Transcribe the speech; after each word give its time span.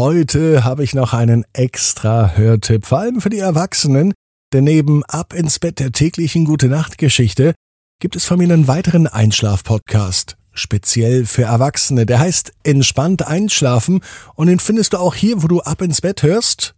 Heute 0.00 0.64
habe 0.64 0.82
ich 0.82 0.94
noch 0.94 1.12
einen 1.12 1.44
extra 1.52 2.32
Hörtipp, 2.34 2.86
vor 2.86 3.00
allem 3.00 3.20
für 3.20 3.28
die 3.28 3.40
Erwachsenen, 3.40 4.14
denn 4.50 4.64
neben 4.64 5.04
Ab 5.04 5.34
ins 5.34 5.58
Bett 5.58 5.78
der 5.78 5.92
täglichen 5.92 6.46
Gute 6.46 6.68
Nacht 6.68 6.96
Geschichte 6.96 7.52
gibt 8.00 8.16
es 8.16 8.24
von 8.24 8.38
mir 8.38 8.44
einen 8.44 8.66
weiteren 8.66 9.06
Einschlaf-Podcast, 9.06 10.38
speziell 10.54 11.26
für 11.26 11.42
Erwachsene. 11.42 12.06
Der 12.06 12.18
heißt 12.18 12.54
Entspannt 12.64 13.26
einschlafen 13.26 14.00
und 14.36 14.46
den 14.46 14.58
findest 14.58 14.94
du 14.94 14.96
auch 14.96 15.14
hier, 15.14 15.42
wo 15.42 15.48
du 15.48 15.60
Ab 15.60 15.82
ins 15.82 16.00
Bett 16.00 16.22
hörst. 16.22 16.74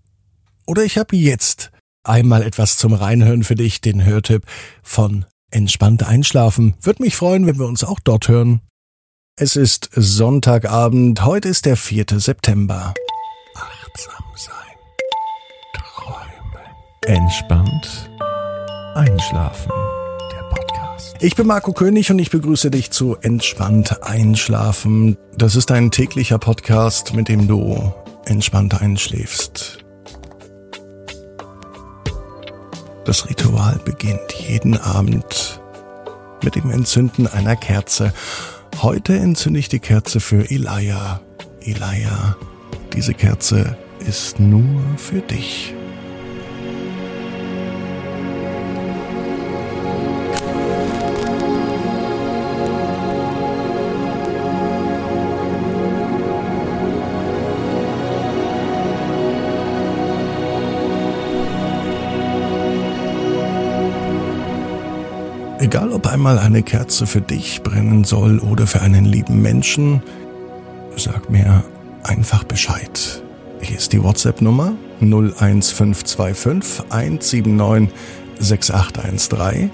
Oder 0.66 0.82
ich 0.82 0.98
habe 0.98 1.14
jetzt 1.14 1.70
einmal 2.02 2.42
etwas 2.42 2.76
zum 2.76 2.92
Reinhören 2.92 3.44
für 3.44 3.54
dich, 3.54 3.80
den 3.80 4.04
Hörtipp 4.04 4.46
von 4.82 5.26
Entspannt 5.52 6.02
einschlafen. 6.02 6.74
Würde 6.82 7.04
mich 7.04 7.14
freuen, 7.14 7.46
wenn 7.46 7.60
wir 7.60 7.66
uns 7.66 7.84
auch 7.84 8.00
dort 8.00 8.26
hören. 8.26 8.62
Es 9.36 9.54
ist 9.54 9.90
Sonntagabend, 9.94 11.24
heute 11.24 11.48
ist 11.48 11.66
der 11.66 11.76
4. 11.76 12.06
September. 12.18 12.94
Achtsam 13.92 14.24
sein. 14.36 14.54
Träumen. 15.74 16.66
Entspannt. 17.06 18.10
Einschlafen. 18.94 19.70
Der 20.32 20.42
Podcast. 20.44 21.16
Ich 21.20 21.36
bin 21.36 21.46
Marco 21.46 21.72
König 21.72 22.10
und 22.10 22.18
ich 22.18 22.30
begrüße 22.30 22.70
dich 22.70 22.90
zu 22.90 23.16
Entspannt 23.20 24.02
Einschlafen. 24.02 25.18
Das 25.36 25.56
ist 25.56 25.70
ein 25.70 25.90
täglicher 25.90 26.38
Podcast, 26.38 27.12
mit 27.12 27.28
dem 27.28 27.46
du 27.48 27.92
entspannt 28.24 28.80
einschläfst. 28.80 29.84
Das 33.04 33.28
Ritual 33.28 33.78
beginnt 33.84 34.32
jeden 34.32 34.78
Abend 34.78 35.60
mit 36.42 36.54
dem 36.54 36.70
Entzünden 36.70 37.26
einer 37.26 37.56
Kerze 37.56 38.14
Heute 38.80 39.16
entzünde 39.16 39.60
ich 39.60 39.68
die 39.68 39.78
Kerze 39.78 40.18
für 40.18 40.50
Elia. 40.50 41.20
Elia, 41.60 42.36
diese 42.94 43.14
Kerze 43.14 43.76
ist 44.06 44.38
nur 44.38 44.80
für 44.96 45.20
dich. 45.20 45.74
Egal 65.58 65.92
ob 65.92 66.06
einmal 66.08 66.38
eine 66.38 66.62
Kerze 66.62 67.06
für 67.06 67.20
dich 67.20 67.62
brennen 67.62 68.04
soll 68.04 68.40
oder 68.40 68.66
für 68.66 68.82
einen 68.82 69.04
lieben 69.04 69.40
Menschen, 69.40 70.02
sag 70.96 71.30
mir 71.30 71.64
einfach 72.02 72.44
Bescheid. 72.44 73.22
Hier 73.60 73.78
ist 73.78 73.92
die 73.92 74.02
WhatsApp-Nummer 74.02 74.74
01525 75.00 76.90
179 76.90 77.90
6813 78.38 79.70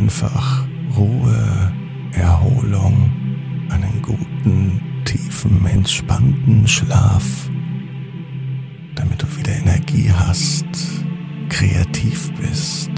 einfach 0.05 0.67
Ruhe, 0.99 1.73
Erholung, 2.13 3.11
einen 3.71 4.03
guten, 4.03 4.83
tiefen, 5.07 5.65
entspannten 5.65 6.69
Schlaf 6.69 7.49
damit 8.95 9.23
du 9.23 9.39
wieder 9.39 9.53
Energie 9.53 10.13
hast, 10.13 10.67
kreativ 11.49 12.31
bist 12.35 12.91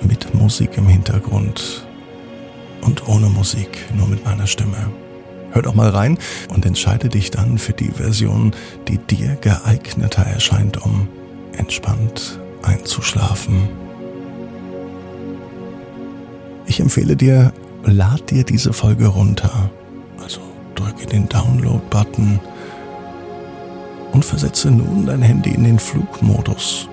mit 0.03 0.35
Musik 0.35 0.79
im 0.79 0.89
Hintergrund 0.89 1.87
und 2.81 3.07
ohne 3.09 3.29
Musik, 3.29 3.79
nur 3.95 4.09
mit 4.09 4.25
meiner 4.25 4.47
Stimme. 4.47 5.02
Hör 5.53 5.63
doch 5.63 5.75
mal 5.75 5.91
rein 5.91 6.19
und 6.49 6.65
entscheide 6.65 7.09
dich 7.09 7.31
dann 7.31 7.59
für 7.59 7.75
die 7.75 7.91
Version, 7.91 8.53
die 8.89 8.99
dir 8.99 9.37
geeigneter 9.37 10.23
erscheint, 10.23 10.83
um 10.83 11.09
entspannt 11.57 12.41
einzuschlafen. 12.63 13.69
Ich 16.67 16.81
empfehle 16.81 17.17
dir, 17.17 17.53
lad 17.85 18.31
dir 18.31 18.45
diese 18.45 18.73
Folge 18.73 19.09
runter. 19.09 19.71
Also 20.23 20.41
drücke 20.75 21.07
den 21.07 21.29
Download-Button 21.29 22.41
und 24.13 24.25
versetze 24.25 24.71
nun 24.71 25.07
dein 25.07 25.23
Handy 25.23 25.51
in 25.51 25.65
den 25.65 25.79
Flugmodus. 25.79 26.89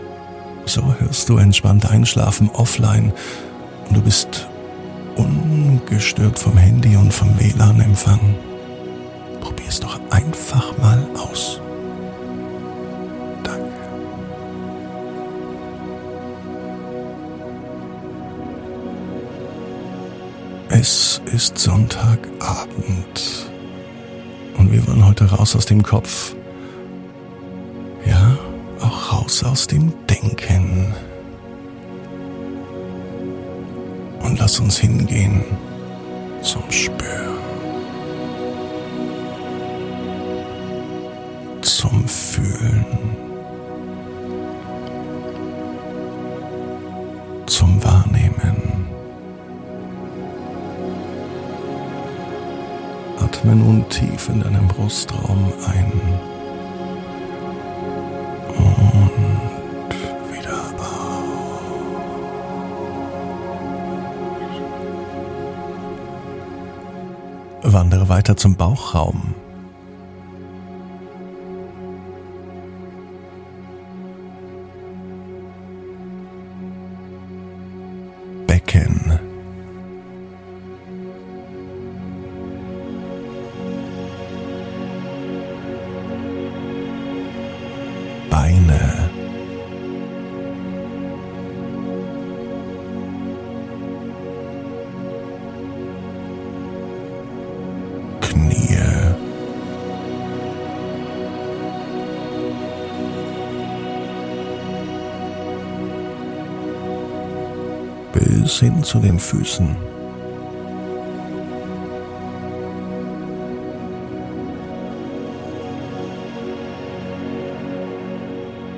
So 0.65 0.83
hörst 0.99 1.29
du 1.29 1.37
entspannt 1.37 1.89
einschlafen 1.89 2.49
offline 2.53 3.13
und 3.87 3.97
du 3.97 4.01
bist 4.01 4.47
ungestört 5.15 6.37
vom 6.37 6.57
Handy 6.57 6.95
und 6.95 7.13
vom 7.13 7.39
WLAN-Empfang. 7.39 8.19
Es 9.69 9.79
doch 9.79 9.99
einfach 10.09 10.75
mal 10.79 11.05
aus. 11.13 11.61
Es 20.71 21.21
ist 21.25 21.57
Sonntagabend 21.59 23.51
und 24.57 24.71
wir 24.71 24.87
wollen 24.87 25.05
heute 25.05 25.25
raus 25.25 25.55
aus 25.55 25.65
dem 25.65 25.83
Kopf. 25.83 26.33
Ja, 28.05 28.37
auch 28.79 29.11
raus 29.11 29.43
aus 29.43 29.67
dem 29.67 29.93
Denken. 30.07 30.93
Und 34.21 34.39
lass 34.39 34.59
uns 34.59 34.77
hingehen 34.77 35.43
zum 36.41 36.63
Spüren. 36.71 37.38
Zum 41.69 42.07
Fühlen. 42.07 42.85
Zum 47.45 47.81
Wahrnehmen. 47.83 48.87
Atme 53.19 53.55
nun 53.55 53.87
tief 53.89 54.29
in 54.29 54.41
deinem 54.41 54.67
Brustraum 54.67 55.53
ein 55.67 55.91
und 58.57 59.11
wieder 60.33 60.59
aus. 60.79 61.23
Wandere 67.61 68.09
weiter 68.09 68.35
zum 68.35 68.55
Bauchraum. 68.55 69.35
Hin 108.59 108.83
zu 108.83 108.99
den 108.99 109.19
Füßen. 109.19 109.73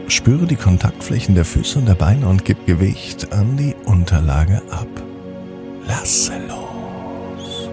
Spüre 0.08 0.46
die 0.46 0.56
Kontaktflächen 0.56 1.34
der 1.34 1.46
Füße 1.46 1.80
und 1.80 1.88
der 1.88 1.96
Beine 1.96 2.28
und 2.28 2.46
gib 2.46 2.68
Gewicht 2.68 3.34
an 3.34 3.58
die 3.58 3.76
Unterlage 3.86 4.62
ab. 4.70 4.88
Lasse 5.88 6.34
los. 6.48 7.70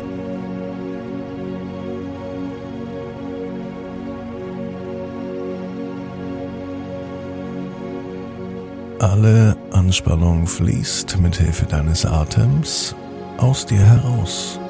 Alle 8.98 9.57
Anspannung 9.88 10.46
fließt 10.46 11.18
mit 11.18 11.36
Hilfe 11.36 11.64
deines 11.64 12.04
Atems 12.04 12.94
aus 13.38 13.64
dir 13.64 13.78
heraus. 13.78 14.60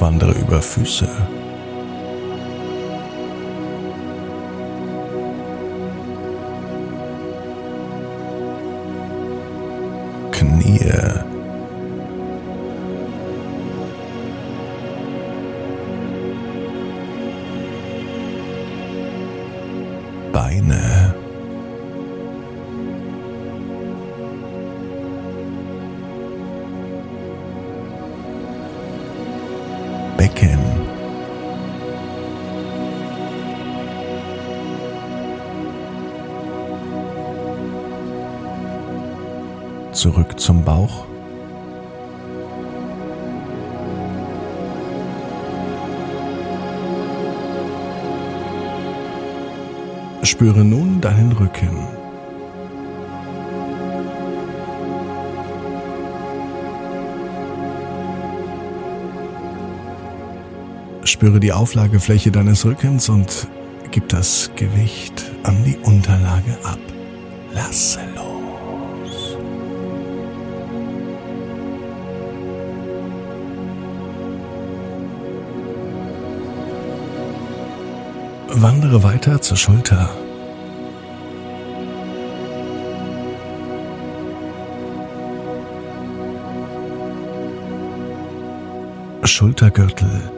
Wandere 0.00 0.32
über 0.32 0.60
Füße. 0.60 1.08
Beine. 20.58 21.14
Becken. 30.16 30.58
Zurück 39.92 40.38
zum 40.40 40.64
Bauch. 40.64 41.17
Spüre 50.28 50.62
nun 50.62 51.00
deinen 51.00 51.32
Rücken. 51.32 51.70
Spüre 61.02 61.40
die 61.40 61.54
Auflagefläche 61.54 62.30
deines 62.30 62.66
Rückens 62.66 63.08
und 63.08 63.48
gib 63.90 64.10
das 64.10 64.50
Gewicht 64.54 65.24
an 65.44 65.64
die 65.64 65.78
Unterlage 65.78 66.58
ab. 66.62 66.78
Lasse 67.54 68.00
los. 68.14 68.37
Wandere 78.60 79.04
weiter 79.04 79.40
zur 79.40 79.56
Schulter. 79.56 80.10
Schultergürtel. 89.22 90.37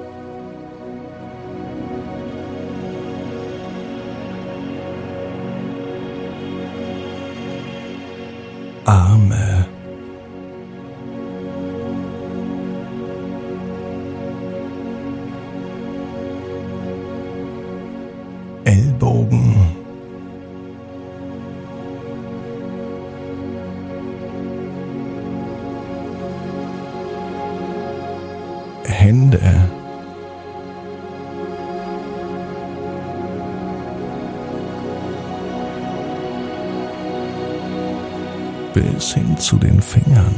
Bis 38.80 39.14
hin 39.14 39.36
zu 39.36 39.56
den 39.56 39.80
Fingern. 39.82 40.34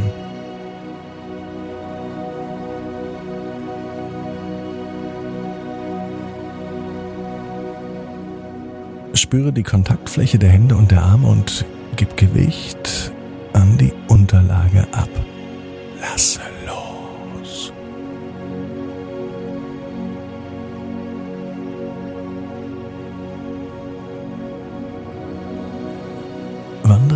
Spüre 9.15 9.53
die 9.53 9.63
Kontaktfläche 9.63 10.39
der 10.39 10.51
Hände 10.51 10.77
und 10.77 10.91
der 10.91 11.03
Arme 11.03 11.29
und 11.29 11.65
gib 11.97 12.17
Gewicht 12.17 12.82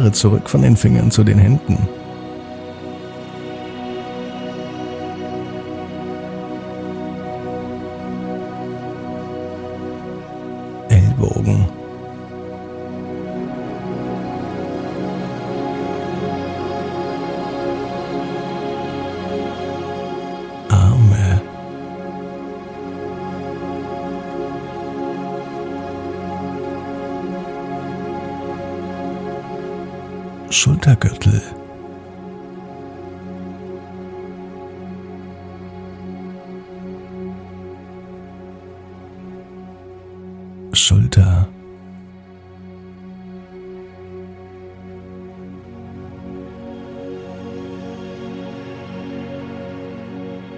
Wandere 0.06 0.20
zurück 0.20 0.48
von 0.48 0.62
den 0.62 0.76
Fingern 0.76 1.10
zu 1.10 1.24
den 1.24 1.36
Händen. 1.36 1.88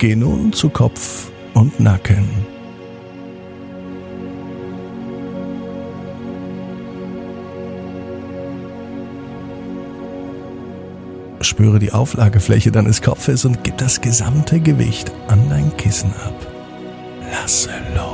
Geh 0.09 0.17
nun 0.17 0.55
zu 0.55 0.71
Kopf 0.71 1.31
und 1.53 1.79
Nacken. 1.81 2.27
Spüre 11.43 11.79
die 11.79 11.93
Auflagefläche 11.93 12.73
deines 12.73 13.03
Kopfes 13.03 13.45
und 13.45 13.63
gib 13.65 13.77
das 13.77 14.01
gesamte 14.01 14.61
Gewicht 14.61 15.13
an 15.27 15.47
dein 15.51 15.77
Kissen 15.77 16.15
ab. 16.25 16.47
Lasse 17.31 17.69
los. 17.95 18.08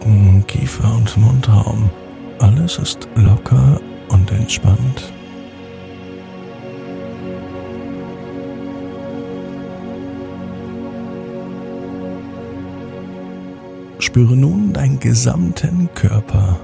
Augen, 0.00 0.44
Kiefer 0.46 0.94
und 0.94 1.16
Mundraum. 1.16 1.90
Alles 2.38 2.78
ist 2.78 3.08
locker 3.16 3.80
und 4.08 4.30
entspannt. 4.32 5.12
Spüre 13.98 14.34
nun 14.34 14.72
deinen 14.72 14.98
gesamten 14.98 15.88
Körper. 15.94 16.58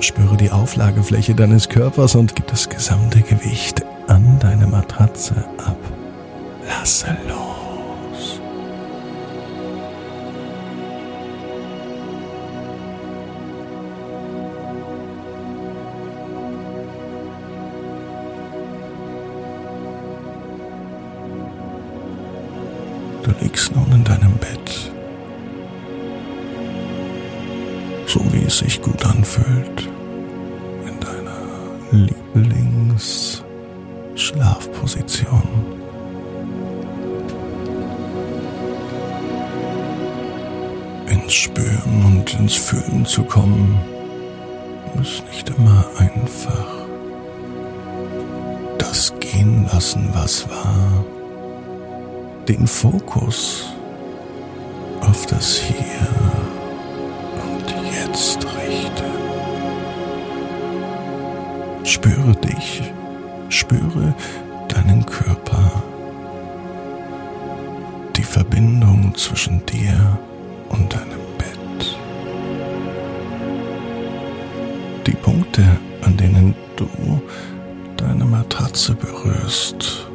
Spüre 0.00 0.36
die 0.36 0.50
Auflagefläche 0.50 1.34
deines 1.34 1.68
Körpers 1.68 2.14
und 2.14 2.34
gib 2.34 2.46
das 2.46 2.68
gesamte 2.68 3.20
Gewicht 3.20 3.84
an 4.10 4.38
deine 4.40 4.66
Matratze 4.66 5.34
ab. 5.58 5.78
Lasse 6.66 7.16
los. 7.28 8.40
Du 23.22 23.30
liegst 23.40 23.74
nun 23.76 23.92
in 23.92 24.04
deinem 24.04 24.32
Bett, 24.38 24.92
so 28.06 28.20
wie 28.32 28.44
es 28.44 28.58
sich 28.58 28.82
gut 28.82 29.04
anfühlt, 29.06 29.88
in 30.84 30.98
deiner 30.98 32.08
Lieblingsschlafposition. 34.80 35.42
Ins 41.06 41.32
Spüren 41.32 42.04
und 42.06 42.34
ins 42.34 42.54
Fühlen 42.54 43.04
zu 43.04 43.22
kommen, 43.24 43.78
ist 45.00 45.24
nicht 45.28 45.50
immer 45.50 45.84
einfach. 45.98 46.66
Das 48.78 49.12
Gehen 49.20 49.66
lassen, 49.72 50.08
was 50.12 50.48
war, 50.48 51.04
den 52.48 52.66
Fokus 52.66 53.66
auf 55.00 55.26
das 55.26 55.56
Hier 55.56 56.08
und 57.42 57.74
Jetzt 57.92 58.44
richte. 58.44 59.04
Spüre 61.84 62.36
dich, 62.36 62.82
spüre 63.48 64.14
deinen 64.72 65.04
Körper, 65.04 65.82
die 68.16 68.22
Verbindung 68.22 69.14
zwischen 69.16 69.64
dir 69.66 70.18
und 70.68 70.92
deinem 70.92 71.20
Bett, 71.38 71.96
die 75.06 75.16
Punkte, 75.16 75.64
an 76.02 76.16
denen 76.16 76.54
du 76.76 76.88
deine 77.96 78.24
Matratze 78.24 78.94
berührst. 78.94 80.06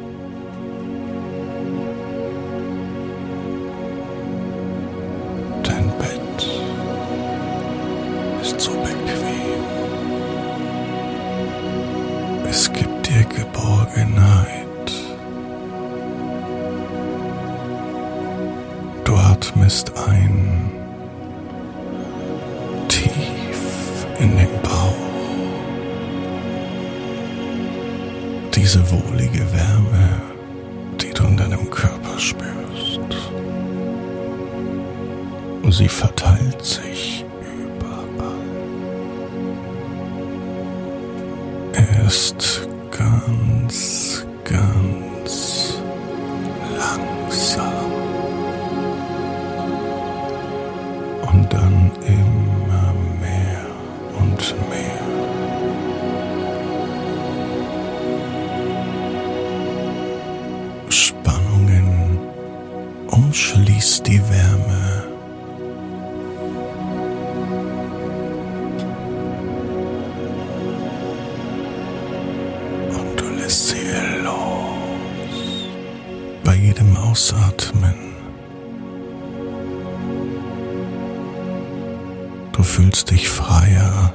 Dein 5.62 5.90
Bett 5.98 6.48
ist 8.42 8.60
so 8.60 8.72
bequem. 8.72 9.62
Es 12.48 12.72
gibt 12.72 12.85
Geborgenheit. 13.34 14.92
Du 19.04 19.14
atmest 19.14 19.92
ein 20.08 20.35
Du 82.56 82.62
fühlst 82.62 83.10
dich 83.10 83.28
freier 83.28 84.14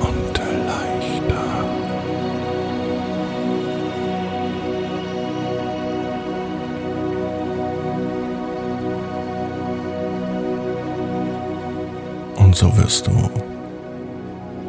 und 0.00 0.40
leichter. 0.66 1.44
Und 12.38 12.56
so 12.56 12.76
wirst 12.76 13.06
du 13.06 13.30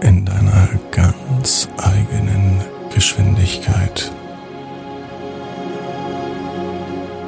in 0.02 0.26
deiner 0.26 0.70
ganz 0.92 1.68
eigenen 1.78 2.62
Geschwindigkeit 2.94 4.12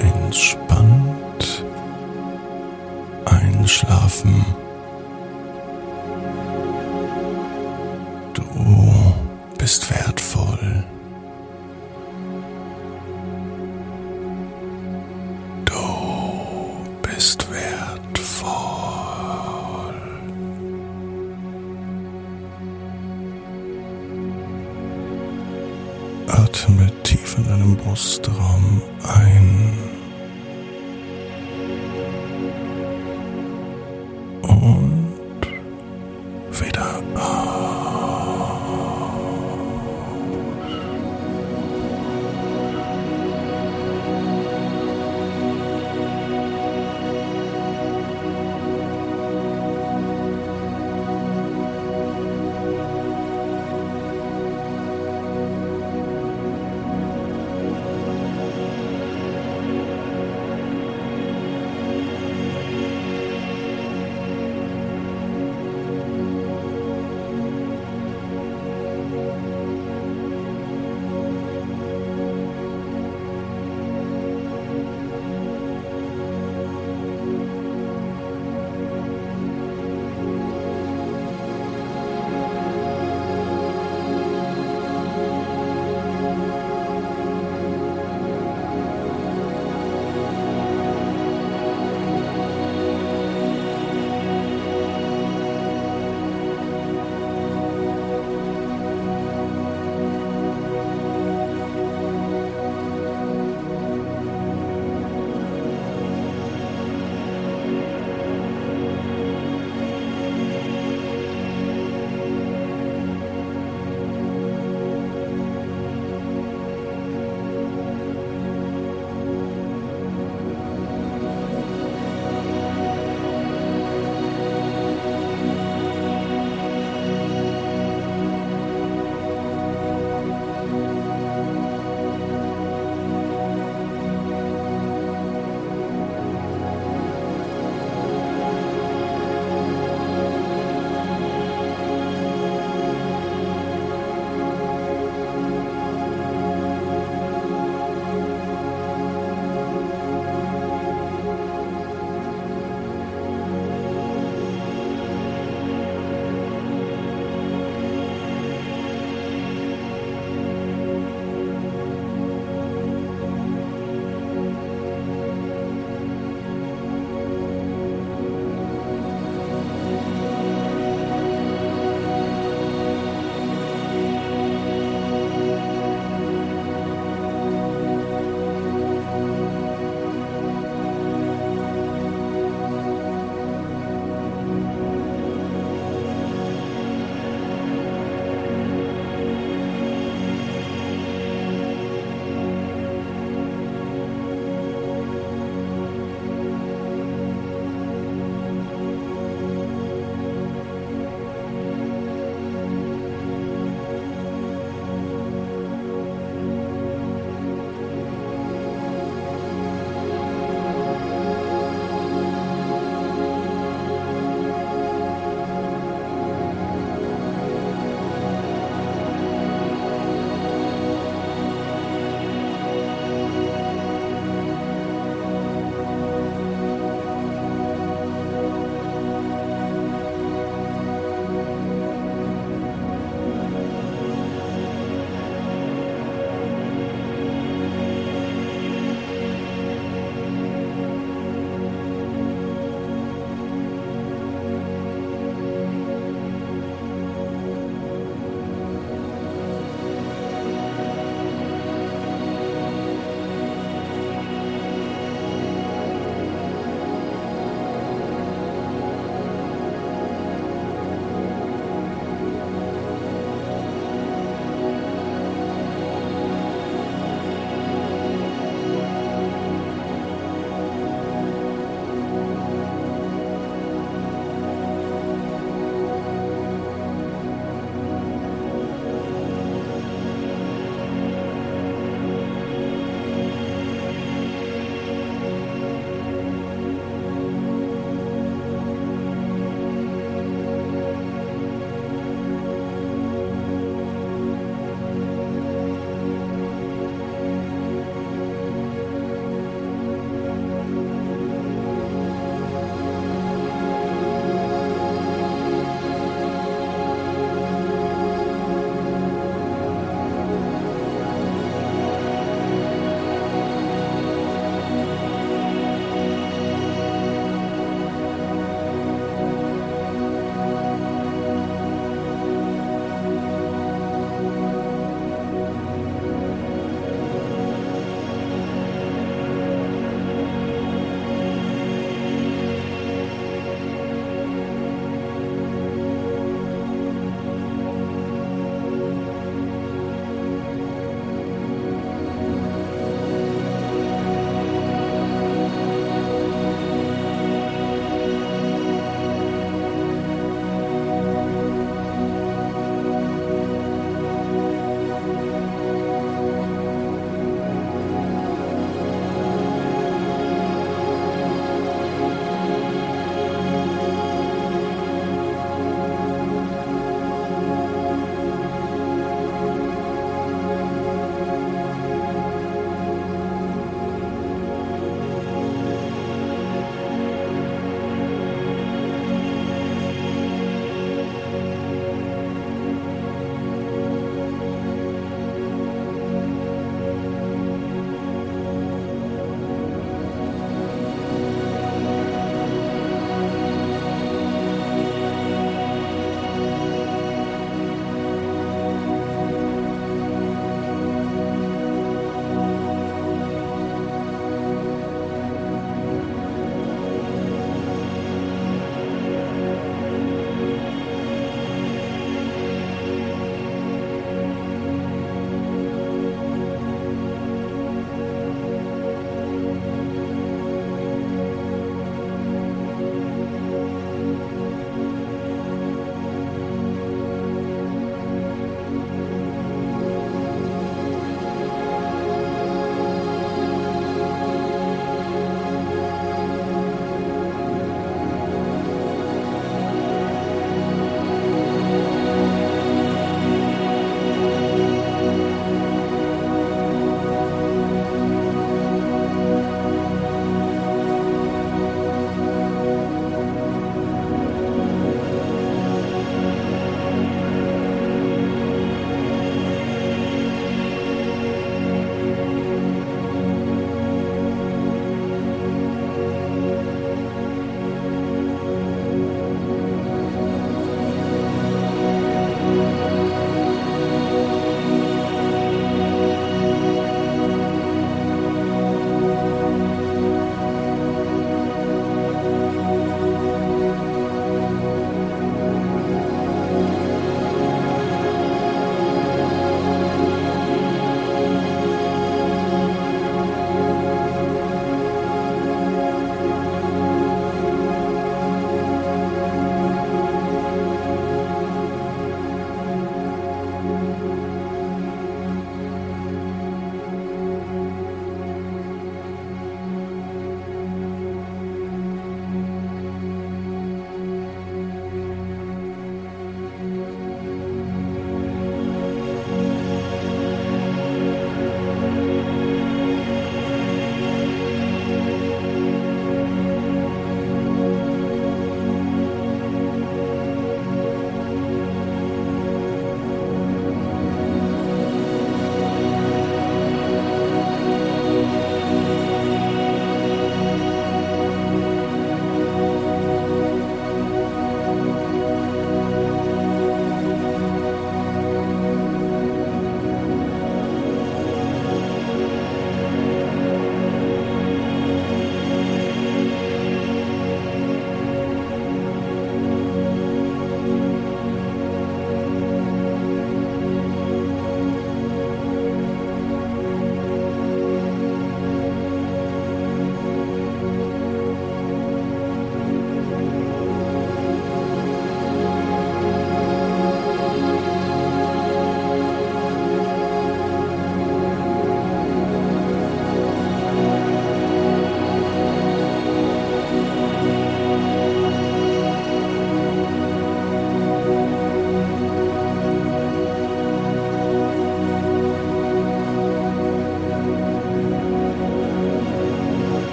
entspannt 0.00 1.01
einschlafen. 3.62 4.61